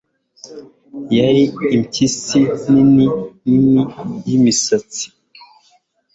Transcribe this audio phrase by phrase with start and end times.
[1.17, 1.43] yari
[1.75, 2.39] impyisi
[2.71, 3.05] nini
[3.45, 3.83] nini
[4.27, 5.05] yimisatsi